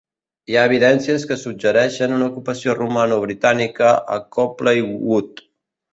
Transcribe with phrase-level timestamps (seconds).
[0.51, 5.45] Hi ha evidències que suggereixen una ocupació romano-britànica a Copley Wood.